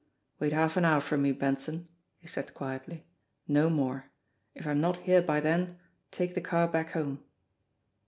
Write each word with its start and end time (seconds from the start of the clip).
"Wait 0.39 0.51
half 0.51 0.77
an 0.77 0.83
hour 0.83 0.99
for 0.99 1.15
me, 1.15 1.31
Benson," 1.31 1.87
he 2.17 2.27
said 2.27 2.55
quietly. 2.55 3.05
"No 3.47 3.69
more. 3.69 4.05
If 4.55 4.65
I'm 4.65 4.81
not 4.81 4.97
here 5.03 5.21
by 5.21 5.39
then 5.39 5.77
take 6.09 6.33
the 6.33 6.41
car 6.41 6.67
back 6.67 6.93
home." 6.93 7.23